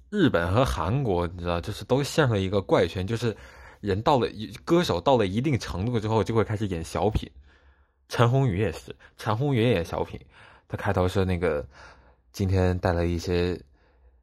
[0.08, 3.36] 日本和韩国，你知道，就是都陷入了一个怪圈，就是
[3.80, 7.28] 人到了一歌手到了一定程度之后，就会开始演小品。
[8.08, 10.24] 陈鸿宇也是，陈鸿宇演小品，
[10.68, 11.66] 他开头是那个
[12.32, 13.60] 今天带来一些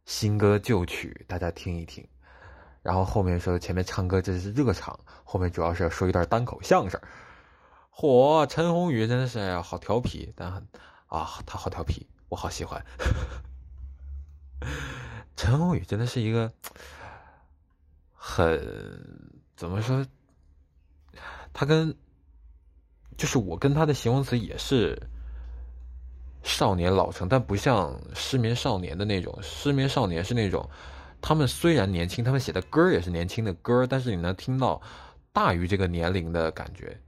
[0.04, 2.08] 新歌旧曲，大家听一听。
[2.82, 7.00] 然后后面说前面唱歌这是热场，后面主要是要说一段单口相声。
[7.94, 10.68] 嚯，陈鸿宇真的是，好调皮，但很
[11.06, 12.84] 啊，他好调皮，我好喜欢。
[15.38, 16.52] 陈鸿宇真的是一个
[18.16, 20.04] 很怎么说？
[21.54, 21.96] 他跟
[23.18, 25.00] 就是我跟他的形容词也是
[26.44, 29.38] 少年老成，但不像失眠少年的那种。
[29.42, 30.70] 失眠少年是那种，
[31.22, 34.82] 他们虽然年轻，他们写的歌也是年轻的歌，但是你能听到
[35.32, 37.00] 大于这个年龄的感觉，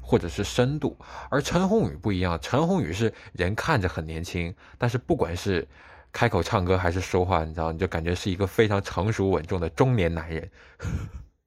[0.00, 0.96] 或者是深度。
[1.30, 5.66] 而陈鸿宇不一样，陈鸿宇是人看着很年轻，但是不管是。
[6.12, 10.50] 开口唱歌还是说话，你知道，你就感觉是一个非常成熟稳重的中年男人。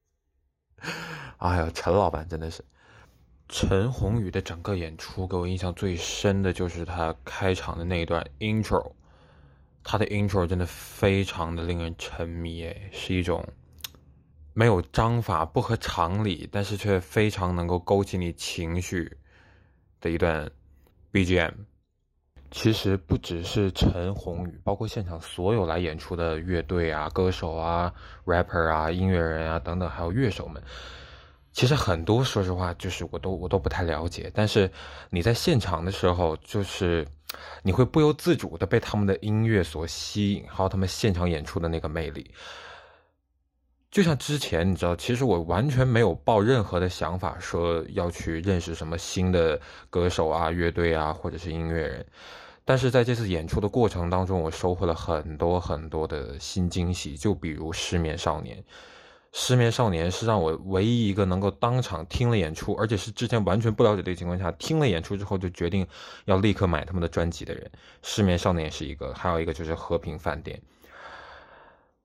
[1.39, 2.63] 哎呀，陈老板真的是，
[3.55, 8.93] 陈鸿宇的整个演出给我印象最深的就是他开场的那一段 intro，
[9.83, 13.47] 他的 intro 真的非常的令人沉迷，哎，是一种
[14.55, 19.17] 没有章法、不合常理，但是却非常能够勾起你情绪
[20.01, 20.49] 的一段
[21.11, 21.53] BGM。
[22.49, 27.93] 其实不只是陈鸿宇，包括现场所有来演出的乐队啊、歌手啊、
[28.25, 30.63] rapper 啊、音乐人啊等等，还有乐手们，
[31.53, 34.29] 其实很多说实话，就是我都我都不太了解。
[34.33, 34.69] 但是
[35.11, 37.07] 你在现场的时候，就是
[37.61, 42.29] 你会不由自主的被他们的音乐所吸引，还有他们现场演出的那个魅力。
[43.91, 49.61] 就像之前你知道，其实我完全没有抱任何的想法，说要去认识什么新的
[49.91, 52.03] 歌手啊、乐队啊，或者是音乐人。
[52.65, 57.15] 但是在这次演出的过程当中，我收获了很多很多的新惊喜。
[57.15, 58.57] 就比如《失眠少年》，
[59.35, 65.85] 《失眠少年》是让我唯一一个能够当场听了演出，而且是之前完全不了解的情况下听了演出之后就决定
[66.25, 67.63] 要立刻买他们的专辑的人。
[68.03, 70.55] 《失眠少年》是一个，还有一个就是《和平饭店》。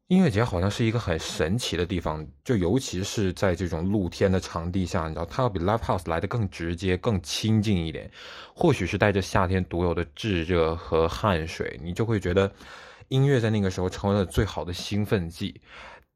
[0.06, 8.10] 音乐节好像是一个很神奇的地方，就尤其是在这种露天的场地下，你知道，它要比 live house 来的更直接、更亲近一点。
[8.54, 12.50] 或许是带着夏天独有的炙热和汗水，你就会觉得
[13.08, 15.60] 音乐在那个时候成为了最好的兴奋剂，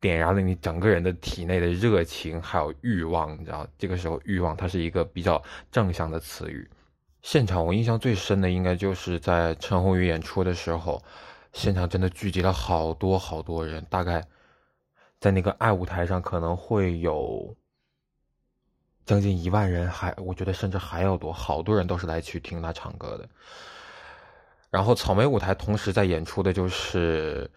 [0.03, 3.33] 点燃了你整个人的体内的热情还有欲望。
[3.41, 6.69] 你知道，这个时候欲望它是一个比较正向的词语。
[7.23, 11.03] 现场我印象最深的应该就是在陈鸿宇演出的时候。
[11.53, 14.27] 现场真的聚集了好多好多人，大概
[15.21, 17.55] 在那个爱舞台上可能会有
[19.05, 23.29] 将近一万人，还我觉得甚至还要多，好多人都是来去听他唱歌的。
[24.71, 27.51] 然后草莓舞台同时在演出的就是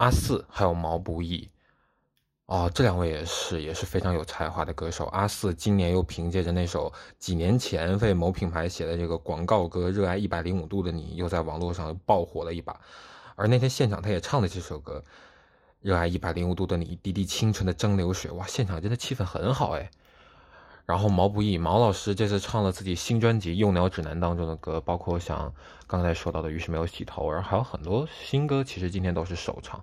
[0.00, 1.46] 阿四还有毛不易。
[2.46, 5.04] 哦，这两位也是也是非常有才华的歌手。
[5.08, 12.80] 阿四今年又凭借着那首几年前为某品牌写的这个广告歌《热爱一百零五度的你》，又在网络上爆火了一把。
[13.36, 15.04] 而那天现场他也唱了这首歌
[15.82, 19.90] 《热爱一百零五度的你》，一滴滴清纯的蒸馏水，哇，现场真的气氛很好哎。
[20.90, 25.54] 然后毛不易毛老师这次唱了自己新专辑《幼鸟指南》当中的歌，包括像
[25.86, 29.82] 刚才说到的《于是没有洗头》，而还有很多新歌，其实今天都是首唱。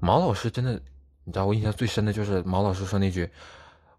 [0.00, 0.80] 毛老师真的。
[1.24, 3.30] 你知道我印象最深的就是毛老师说那句：“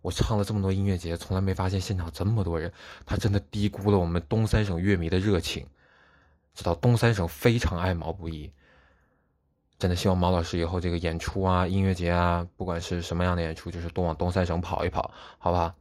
[0.03, 2.69] 我唱了这么多音乐节，从来没发现现场这么多人。”
[3.07, 5.65] 他真的低估了我们东三省乐迷的热情。
[6.53, 8.51] 知道东三省非常爱毛不易，
[9.79, 15.73] 真的希望毛老师以后这个演出啊、音乐节啊，不管是什么样的演出，就是多往东三省跑一跑，好不好？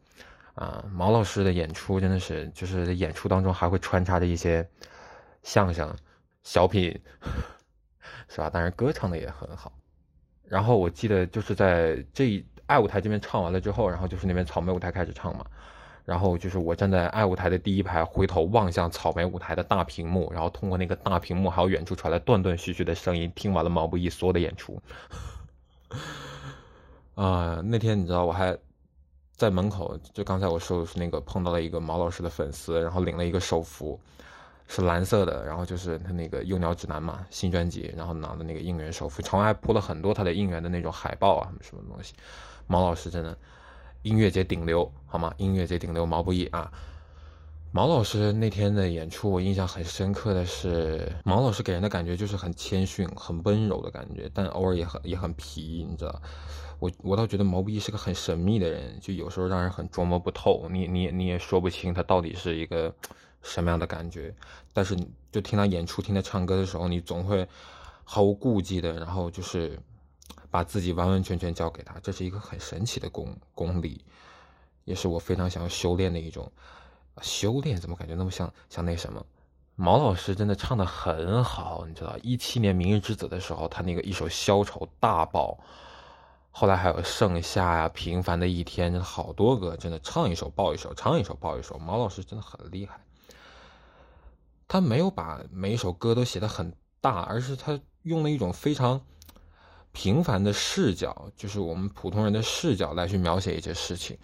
[0.55, 4.69] 啊，毛老师的演出真的是，就是演出当中还会穿插着一些
[5.43, 5.97] 相声、
[6.43, 7.01] 小品，
[8.29, 8.51] 是吧？
[8.51, 9.73] 当然歌唱的也很好。
[10.45, 15.47] 然后我记得就是在这爱舞台这边唱完了之后，然后就是那边草莓舞台开始唱嘛，
[16.05, 24.79] 然后就是我站在爱舞台的第一排，回头望向草莓舞台的大屏幕，然后通过那个大屏幕还有远处传来断断续续的声音，听完了毛不易所有的演出。
[27.17, 28.57] 啊，那天你知道我还
[29.43, 33.99] 在门口，就刚才我说的是那个碰到了一个毛老师的粉丝，然后领了一个手幅。
[34.69, 42.15] 是蓝色的，然后就是他那个《幼鸟指南》嘛，新专辑，然后拿的那个应援手幅，场外还铺了很多他的应援的那种海报啊，什么东西。
[42.69, 43.37] 毛老师真的
[44.03, 45.35] 音乐节顶流，好吗？
[45.37, 46.73] 音乐节顶流毛不易啊。
[47.71, 56.23] 毛老师那天的演出，我印象很深刻的是，毛老师给人的感觉就是很谦逊、很温柔的感觉，但偶尔也很也很皮，你知道？
[56.83, 62.93] 我我倒觉得毛不易是个很神秘的人，就有时候让人很捉摸不透，你你你也说不清他到底是一个。
[63.45, 64.33] 什么样的感觉？
[64.73, 64.97] 但是
[65.33, 67.45] 就听他演出、听他唱歌的时候，你总会
[68.05, 69.77] 毫无顾忌的，然后就是
[70.49, 71.99] 把自己完完全全交给他。
[72.05, 74.01] 这是一个很神奇的功功力，
[74.85, 76.53] 也是我非常想要修炼的一种
[77.21, 77.77] 修炼。
[77.77, 79.27] 怎么感觉那么像像那什么？
[79.75, 85.59] 毛老师真的唱的很好，你知道，一七年《明日之子》的时候，他那个一首消愁大爆，
[86.55, 91.79] 后来还有《盛夏》呀，《平凡的一天》，好多歌，真的唱一首爆一首，唱一首爆一首。
[91.79, 93.01] 毛老师真的很厉害。
[94.69, 99.01] 他没有把每一首歌都写的很大，而是他用了一种非常
[99.93, 104.19] 平凡的视角，就是我们普通人的视角来去描写一些事情。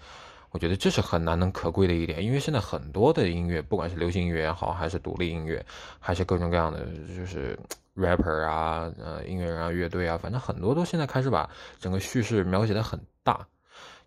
[0.50, 5.64] 我觉得这是很难能可贵的一点，因为现在很多的音乐，不管是流行音乐也好，还是独立音乐，
[5.98, 7.58] 还是各种各样的，就是
[7.98, 13.46] rapper 啊，呃，音乐人啊，乐队啊，反正很多都现在开始把整个叙事描写的很大。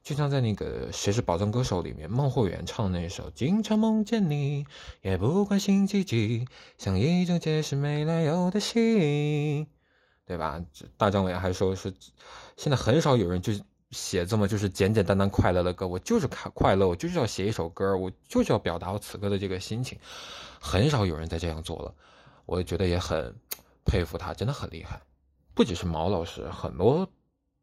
[0.01, 4.63] 就像在那个《谁是宝藏歌手》里面，孟慧圆唱的那首《经常梦见你》，
[5.01, 9.67] 也不管星期几，像一种解释没来由的信，
[10.25, 10.59] 对吧？
[10.97, 11.93] 大张伟还说是，
[12.57, 13.53] 现在很少有人就。
[13.91, 19.99] 写这么就是简简单单快乐的歌，我就是快快乐，我就是要写一首歌，我就是要表达我此刻的这个心情，
[20.61, 21.93] 很少有人在这样做了，
[22.45, 23.35] 我觉得也很
[23.85, 25.01] 佩服他，真的很厉害。
[25.53, 27.07] 不只是毛老师，很多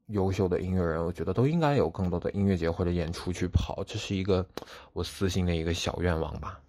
[0.07, 4.47] 优秀的音乐人，我觉得都应该有更多的音乐节或者演出去跑，这是一个
[4.93, 6.61] 我私心的一个小愿望吧。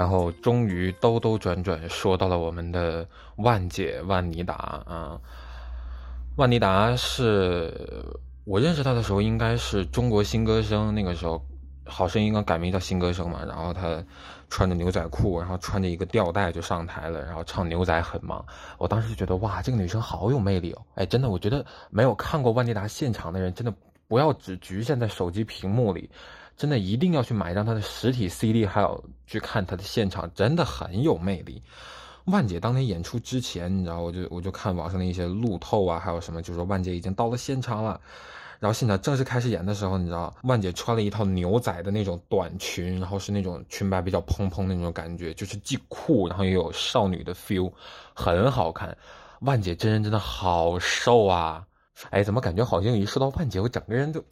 [0.00, 4.54] 然后终于兜兜转转说到了我们的万姐万妮达
[4.86, 5.20] 啊，
[6.36, 8.02] 万妮达是
[8.46, 11.44] 我认识她的时候应该是中国新歌声那个时候，
[11.84, 14.02] 好声音刚改名叫新歌声嘛，然后她
[14.48, 18.42] 穿着牛仔裤，然后穿着一个吊带就上台了，然后唱牛仔很忙，
[18.78, 23.74] 我当时就觉得哇，这个女生好有魅力哦，哎，真的，我觉得没有看过万妮达现场的人真的
[24.08, 26.08] 不要只局限在手机屏幕里。
[26.60, 31.62] 真的一定要去买一张他的实体 CD，还有去看他的现场，真的很有魅力。
[32.26, 37.98] 万姐当天演出之前，你知道，我就我就看网上的一些路透啊，还有什么，就是说万姐已经到了现场了。
[38.58, 47.72] 然后现场正式开始演的时候，你知道，万姐穿了一套牛仔的那种短裙，然后是那种裙摆比较蓬蓬的那种感觉，就是既酷，然后又有少女的 feel，
[48.12, 48.94] 很好看。
[49.40, 51.64] 万姐真人真的好瘦啊！
[52.10, 54.22] 哎，怎么感觉好像一说到万姐，我整个人就。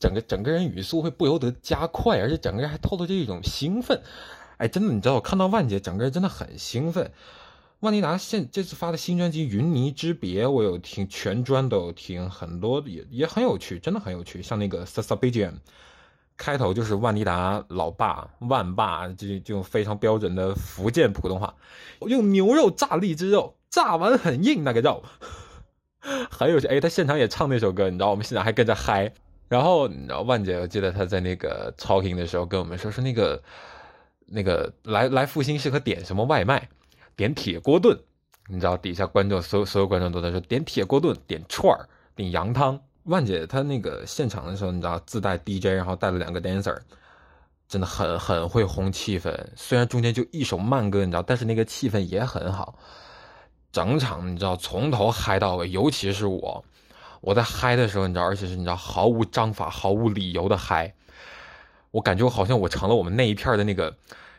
[0.00, 4.02] 整个整个人语速会不由得加快，而且整个人还透露着一种兴奋。
[4.56, 7.12] 哎，真的，你知道我看到万姐，整个人真的很兴奋。
[7.80, 14.42] 万妮达现这次发的新专辑《云泥之别》，我有听全专都有听，很多也也很有趣，真的很有趣。
[14.42, 15.58] 像那个《s a s a b i j a n
[16.36, 21.54] 开头就是万妮达老爸万爸，就就用非常标准的福建普通话，
[22.00, 25.02] 用牛肉炸荔枝肉，炸完很硬那个肉，
[26.30, 26.66] 很有趣。
[26.66, 29.14] 哎，他现场也唱那首歌，你知道，我们现场还跟着嗨。
[29.50, 33.42] 然后，你知道万姐，我记得她在那个 talking 的时候跟我们说，说那个
[34.24, 36.68] 那个来来复兴适合点什么外卖，
[37.16, 37.98] 点铁锅炖。
[38.46, 42.80] 你知道底下观众所有所有观众都在说点铁锅炖，点串儿，点羊汤。
[43.06, 46.78] 万姐她那个现场的时候，你知道自带 DJ，然后带了两个 dancer，
[47.66, 49.36] 真的很很会烘气氛。
[49.56, 52.78] 虽然中间就一首慢歌，你知道，但是那个气氛也很好。
[53.72, 56.64] 整场你知道从头嗨到尾，尤其是我。
[57.20, 60.94] 我在嗨的时候，你知道，而且是你知道毫无章法、毫无理由的嗨，
[61.90, 63.94] 我感觉我好像我成了我们那一片的那个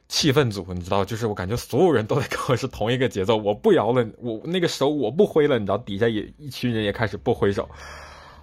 [0.07, 7.69] 气氛组，你知道，就是我感觉所有人都在跟我是同一个节奏，我不摇了，我那个手我不挥了，你知道，底下也一群人也开始不挥手，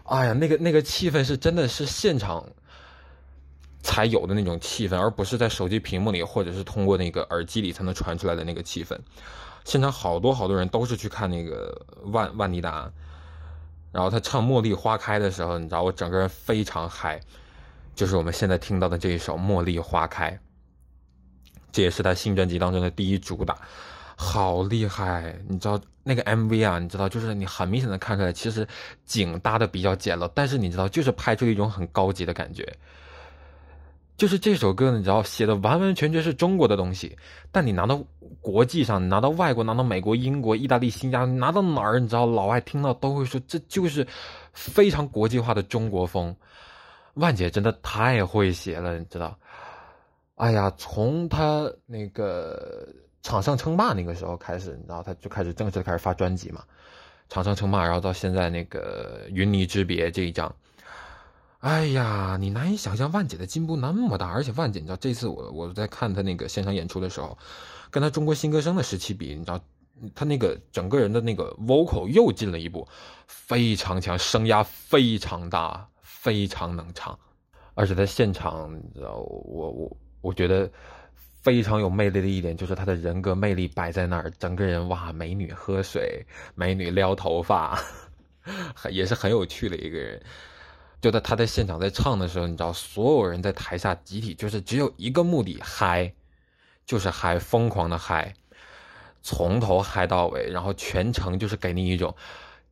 [0.05, 2.47] 哎呀，那个那个气氛是真的是现场
[3.83, 8.97] 才有的那种气氛，而不是在手机屏幕里或者是通过那个耳机里才能传出来的那个气氛。
[9.65, 12.89] 现场好多好多人都是去看那个万万妮达。
[13.99, 17.21] 然后他唱《茉莉花开》的时候，你知道我整个人非常嗨，
[17.97, 20.31] 就是我们现在听到的这一首《茉莉花开》，
[21.73, 23.59] 这也是他新专辑当中的第一主打。
[24.15, 25.37] 好厉害！
[25.49, 26.79] 你知道那个 MV 啊？
[26.79, 28.65] 你知道，就是你很明显的看出来，其实
[29.05, 32.73] 景搭的比较简陋，但是你知道，就是拍出一种很高级的感觉。
[34.19, 37.17] 就是这首歌，你知道写的完完全全是中国的东西，
[37.53, 38.05] 但你拿到
[38.41, 44.05] 国际上，拿到外国，拿到美国、英国、意大利、新加坡，拿到哪儿，你知道老外听到都会说，这就是
[44.53, 46.35] 非常国际化的中国风。
[47.15, 49.39] 万姐真的太会写了，你知道？
[50.35, 52.89] 哎呀，从她那个
[53.23, 56.65] 场上称霸那个时候开始，你知道，她就开始正式开始发专辑嘛，
[57.29, 60.53] 场上称霸，然后到现在那个云泥之别这一张。
[61.59, 67.37] 哎呀，你难以想象万姐的进步那么大，而且万姐，你知道这次我我在看她那个现场演出的时候，
[67.91, 69.61] 跟她中国新歌声的时期比，你知道，
[70.15, 72.87] 她那个整个人的那个 vocal 又进了一步，
[73.27, 77.19] 非常强，声压非常大，非常能唱，
[77.75, 80.71] 而且在现场，你知道，我我我觉得
[81.43, 87.83] 非常有魅力的一点就是她的人格魅力摆在那儿，整个人哇，美女喝水，美女撩头发，
[88.93, 90.23] 也是很有趣的一个人。
[91.01, 96.13] 就在他在现场在唱的时候，你知道，所有人在台下集体就是只有一个目的，嗨，
[96.85, 98.35] 就是嗨，疯狂的嗨，
[99.23, 102.15] 从头嗨到尾，然后全程就是给你一种，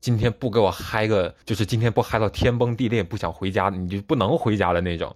[0.00, 5.14] 今天不给我嗨个，就是今天不嗨到天崩地裂，不想回家，你就不能回家的那种。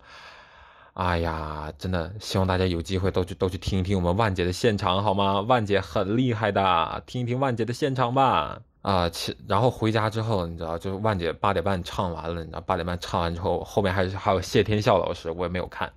[0.94, 5.40] 哎呀，真的希望大家有机会都去都去听一听我们万姐的现场好吗？
[5.40, 8.60] 万姐很厉害的，听一听万姐的现场吧。
[8.82, 15.92] 啊，其然后回家之后，你知道，就是万姐八点半唱完了，你知道，八点半唱完之后，后面还是还有谢天笑老师，我也没有看，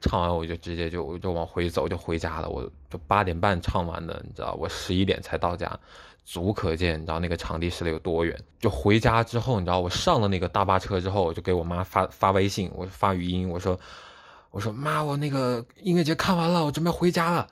[0.00, 2.48] 唱完我就直接就就往回走，就回家了。
[2.48, 5.78] 我就八点半唱完的，你知道，我十一点才到家，
[6.24, 8.34] 足可见，你知道那个场地实力有多远。
[8.58, 13.78] 就回家之后，你知道，我上了那个大巴车之后，我就给我妈发发微信，我发语音，我说，
[14.50, 17.46] 我说妈，我那个音乐节看完了，我准备回家了。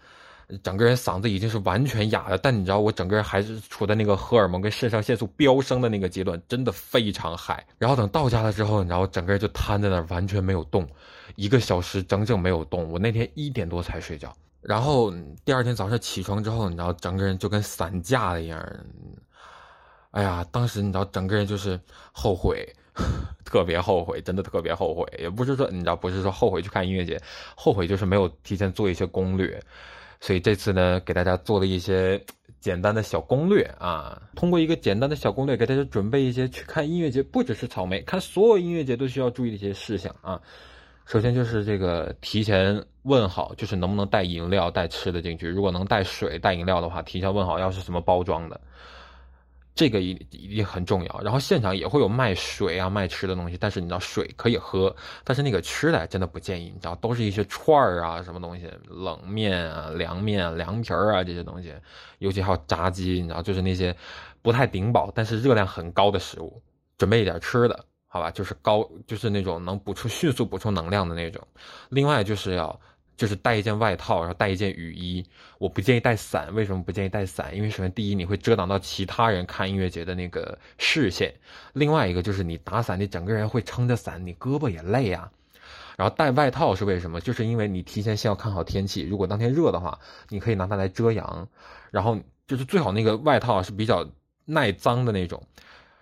[0.63, 7.67] 整个人嗓子已经是完全哑了，但你知道我整个人还是处在那个荷尔蒙跟肾上腺素飙升的那个阶段，真的非常嗨。
[7.79, 10.87] 然后等到家了之后，你知道我整个人就瘫在那儿，完全没有动，
[11.37, 12.91] 一个小时整整没有动。
[12.91, 15.13] 我那天一点多才睡觉，然后
[15.45, 18.61] 第二天早上起床之后，你知道整个人就跟散架了一样。
[20.13, 21.79] 哎呀，当时你知道整个人就是
[22.11, 22.69] 后悔，
[23.45, 25.07] 特别后悔，真的特别后悔。
[25.21, 27.21] 也不是说你知道，不是说后悔去看音乐节，
[27.55, 29.63] 后悔就是没有提前做一些攻略。
[30.21, 32.23] 所以这次呢，给大家做了一些
[32.61, 34.21] 简单的小攻略啊。
[34.37, 40.41] 通过一个简单的小攻略，给大家准备一些去看音乐节，不只是草莓，看所有音乐节都需要注意的一些事项啊。
[41.07, 45.49] 首先就是这个提前问好，就是能不能带饮料、带吃的进去。
[45.49, 48.61] 如果能带水、带饮料的话，提前问好要是什么包装的。
[49.75, 54.95] 这个一一定很重要，然后现场也会有卖水啊、卖吃的东西，但是你知道水可以喝，
[55.25, 61.73] 但是那个吃的真的不建议，你知道都是一些串儿啊、什么东西、冷面啊、凉面啊、凉皮儿啊这些东西，
[62.19, 63.97] 尤其还有炸鸡，你知道就是那些
[64.43, 66.61] 不太顶饱，但是热量很高的食物，
[66.99, 71.41] 准备一点吃的，好吧，就是高，就是那种能补充、迅速补充能量的那种，
[71.89, 72.79] 另外就是要。
[73.21, 75.23] 就是带一件外套，然后带一件雨衣。
[75.59, 77.55] 我不建议带伞，为什么不建议带伞？
[77.55, 81.29] 因为首先第一，你会遮挡到其他人看音乐节的那个视线；
[81.75, 85.31] 另外一个就是你打伞，你整个人会撑着伞，你胳膊也累啊。
[85.99, 87.21] 然后带外套是为什么？
[87.21, 89.99] 就是因为你提前先要看好天气，如果当天热的话，
[90.31, 91.47] 你可以拿它来遮阳。
[91.91, 94.09] 然后就是最好那个外套是比较
[94.47, 95.43] 耐脏的那种。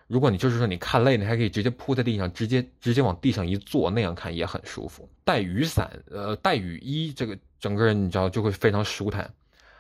[0.09, 5.07] 如果你就是说你看累，你还可以直接铺在地上，直接直接往地上一坐，那样看也很舒服。
[5.23, 9.31] 带雨伞，呃，带雨衣，这个整个人你知道就会非常舒坦。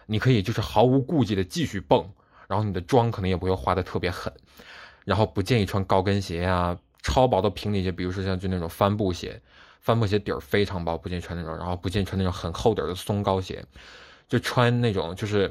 [0.04, 2.06] 你可以就是毫无顾忌的继续蹦，
[2.46, 4.30] 然后你的妆可能也不会花的特别狠。
[5.06, 9.40] 然后不建议穿高跟鞋呀，超薄的平底鞋，比如说像就那种帆布鞋，
[9.80, 11.56] 帆布鞋底儿非常薄，不建议穿那种。
[11.56, 13.64] 然后不建议穿那种很厚底的松糕鞋，
[14.28, 15.50] 就穿那种就是。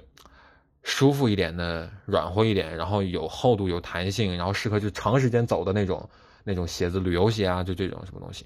[0.89, 6.09] 舒服一点的，软和一点，然后有厚度、有弹性，然后适合就长时间走的那种
[6.45, 8.45] 那种鞋子，旅游鞋啊，就这种什么东西。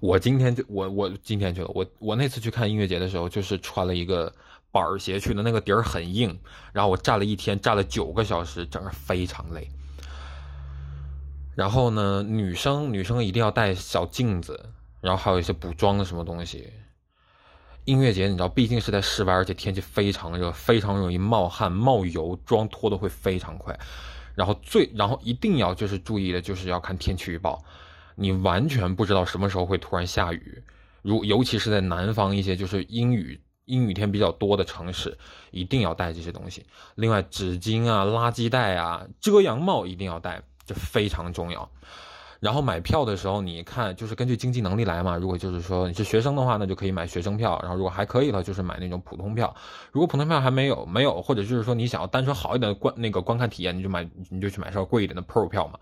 [0.00, 4.34] 我今天就我我今天去了，我我那次去看音乐节的时候，就是穿了一个
[4.72, 6.36] 板儿鞋去的，那个底儿很硬，
[6.72, 9.70] 然后我站了一天，站了九个小时，整个非常累。
[11.54, 14.68] 然后呢，女生女生一定要带小镜子，
[15.00, 16.72] 然后还有一些补妆的什么东西。
[17.90, 23.76] 音乐节，你知道，毕竟是在室外，而且天气非常热，非常容易冒汗、冒油，妆脱的会非常快。
[24.36, 27.60] 然后最，然后一定要就是注意的，就是要看天气预报，
[28.14, 30.62] 你完全不知道什么时候会突然下雨。
[31.02, 35.18] 如尤其是在南方一些就是阴雨阴雨天比较多的城市，
[35.50, 36.64] 一定要带这些东西。
[36.94, 41.68] 另外，纸巾啊、垃圾袋啊、遮阳帽一定要带，这非常重要。
[42.40, 45.18] 然后买票的时候，你看就是根据经济能力来嘛。
[45.18, 47.58] 如果就是说你是学生的话，那就可以买学生票。
[47.60, 49.54] 然后如果还可以了，就是买那种普通票。
[49.92, 55.78] 如果普通票还没有没有，或者就是说你想要单纯好一点的观那个观看体验，你就买你就去买稍微贵一点的 Pro 票嘛。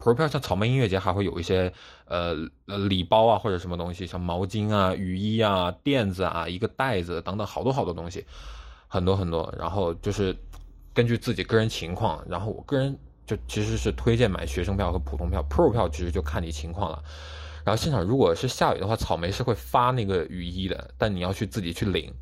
[0.00, 1.72] Pro 票像草莓音乐节还会有一些
[2.06, 2.34] 呃
[2.66, 8.26] 呃礼包啊或者什么东西，像毛巾啊、雨衣啊、垫子啊、一个袋子等等好多好多东西，
[8.88, 9.54] 很多很多。
[9.56, 10.36] 然后就是
[10.92, 12.98] 根据自己个人情况，然后我个人。
[13.30, 17.00] 就其实是推荐买学生票和普通票，Pro 票其实就看你情况了。
[17.64, 22.12] 然后现场如果是下雨的话，草莓是会发那个雨衣的，但你要去自己去领。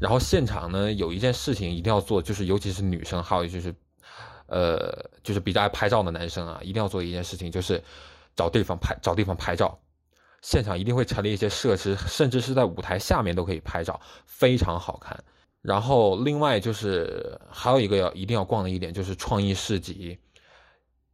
[0.00, 3.72] 然后现场呢有一件事情一定要做，就是尤其是女生，还有就是，
[4.46, 7.80] 呃，就是比较爱拍照的男生啊，一定要做一件事情，就是
[8.34, 9.78] 找地方拍，找地方拍照。
[10.40, 15.22] 现场一定会陈列一些设施，甚至是在舞台下面都可以拍照，非常好看。
[15.62, 20.18] 然后，另外就是还有一个要一定要逛的一点，就是创意市集，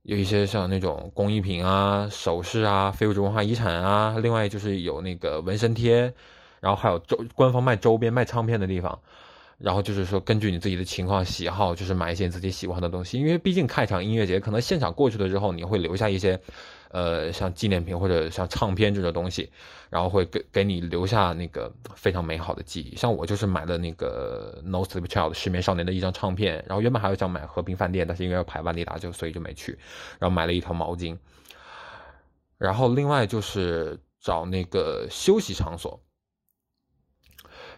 [0.03, 4.16] 有一些像那种工艺品啊、首饰啊、非物质文化遗产啊。
[4.18, 6.14] 另外就是有那个纹身贴，
[6.61, 8.99] 然后还有周官方卖周边、卖唱片的地方。
[9.59, 13.18] 然后就是说，根据你自己的情况喜好，就是买一些自己喜欢的东西。
[13.18, 16.40] 因为毕竟看一场音乐节，可能现场过去了之后，你会留下一些，
[16.91, 19.51] 呃，像纪念品或者像唱片这种东西，
[19.91, 22.97] 然后会给给你留下那个非常美好的记忆。
[22.97, 29.78] 像我就是买了那个 No Sleep Child 失眠少年的一张唱片，然后原本还有想买和平饭店，但是因为要排万利达，就所以就没去。
[30.18, 31.18] 然后买了一条毛巾。
[32.57, 36.01] 然后另外就是找那个休息场所。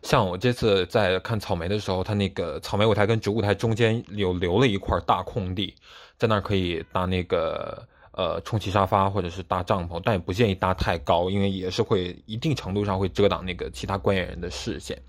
[0.03, 5.75] 像我这次在看草莓的时候，它那个草莓舞台跟主舞台中间有留了一块大空地，
[6.17, 15.03] 在那儿可以搭那个呃充气沙发或者是搭帐篷，但也不建议搭太高，因为也是会一定程度上会遮挡那个其他观演人的视线。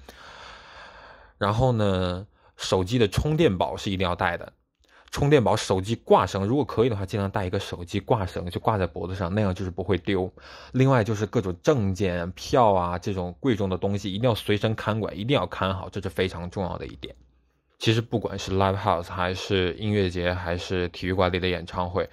[1.37, 2.27] 然后呢，
[2.57, 4.53] 手机的充电宝是一定要带的。
[5.09, 10.31] 充电宝、手机挂绳，如果可以的话，尽量带一个手机挂绳，就挂在脖子上，那样就是不会丢。
[10.71, 17.13] 另外就是各种证件、票啊这种贵重的东西，一定要随身看管，一定要看好，这是非常重要的一点。
[17.77, 22.09] 其实不管是 live house 还是音乐节，还是体育馆里的演唱会，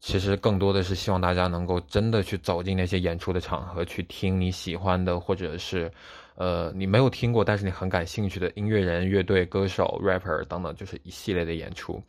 [0.00, 5.90] 其实更多的是希望大家能够真的去走进那些演出的场合，去听你喜欢的，或者是。
[6.36, 12.02] 呃，你没有听过，但是你很感兴趣的音乐人、乐队、歌手、rapper 等等，就是一系列的演出。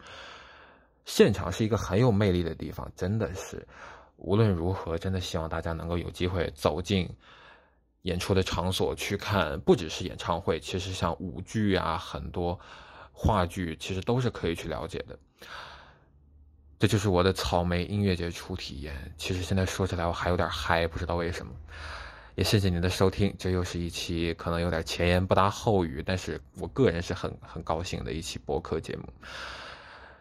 [1.03, 3.67] 现场是一个很有魅力的地方，真的是。
[4.15, 7.09] 无论如何，真的希望大家能够有机会走进
[8.03, 12.57] 演出的场所去看，不只是演唱会，其实像舞剧啊，很多
[13.11, 15.19] 话剧，其实都是可以去了解的。
[16.81, 18.91] 这就是我的草莓音乐节初体验。
[19.15, 21.51] 其实现在说起来，我还有点嗨，不知道为什么。
[22.33, 29.03] 也谢谢您的收听，这又是一期可能有点前言不搭后语，但是我个人是很很高兴的一期播客节目。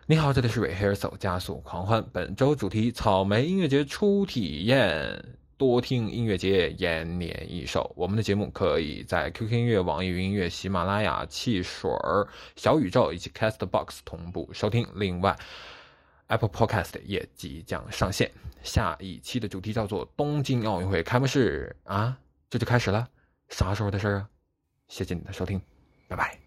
[0.05, 5.25] 你好，这里是 Rehearsal 加速狂欢，本周主题草莓音乐节初体验，
[5.57, 7.91] 多听音乐节延年益寿。
[7.97, 14.87] 我们的节目可以在 QQ 音乐、网易云音乐、喜马拉雅、汽水儿、小宇宙以及 Castbox 同步收听。
[14.95, 15.35] 另外。
[16.31, 18.31] Apple Podcast 也即将上线，
[18.63, 22.17] 下一期的主题叫做东京奥运会开幕式啊，
[22.49, 23.07] 这就开始了，
[23.49, 24.29] 啥时候的事啊？
[24.89, 25.61] 谢谢你的收听，
[26.09, 26.40] 拜拜。